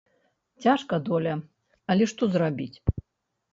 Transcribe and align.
Цяжка 0.65 0.99
доля, 1.09 1.35
але 1.95 2.03
што 2.15 2.23
зрабіць? 2.39 2.77